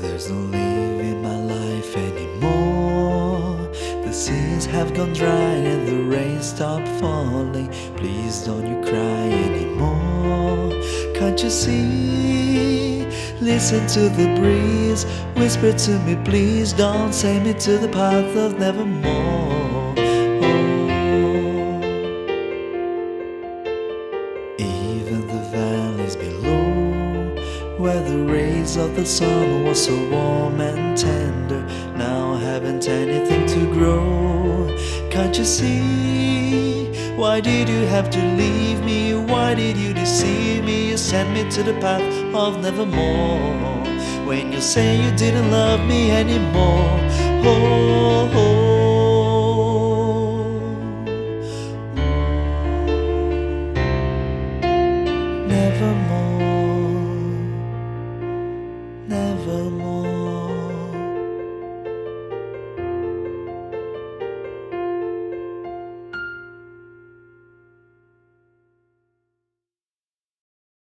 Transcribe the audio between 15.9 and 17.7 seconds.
me, please don't send me